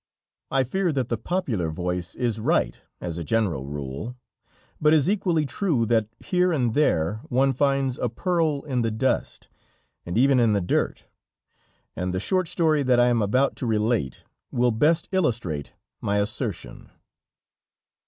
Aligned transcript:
I 0.49 0.63
fear 0.63 0.91
that 0.93 1.09
the 1.09 1.15
popular 1.19 1.69
voice 1.69 2.15
is 2.15 2.39
right 2.39 2.81
as 2.99 3.19
a 3.19 3.23
general 3.23 3.67
rule, 3.67 4.15
but 4.81 4.95
is 4.95 5.07
equally 5.07 5.45
true 5.45 5.85
that 5.85 6.07
here 6.17 6.51
and 6.51 6.73
there 6.73 7.21
one 7.29 7.53
finds 7.53 7.99
a 7.99 8.09
pearl 8.09 8.63
in 8.63 8.81
the 8.81 8.89
dust, 8.89 9.47
and 10.03 10.17
even 10.17 10.39
in 10.39 10.53
the 10.53 10.59
dirt, 10.59 11.05
and 11.95 12.15
the 12.15 12.19
short 12.19 12.47
story 12.47 12.81
that 12.81 12.99
I 12.99 13.09
am 13.09 13.21
about 13.21 13.55
to 13.57 13.67
relate, 13.67 14.23
will 14.49 14.71
best 14.71 15.07
illustrate 15.11 15.73
my 16.01 16.17
assertion. 16.17 16.89